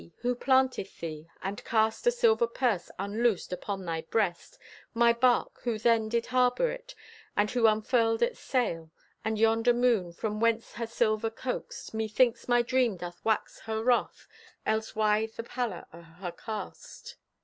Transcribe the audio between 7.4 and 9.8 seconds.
who unfurled its sail? And yonder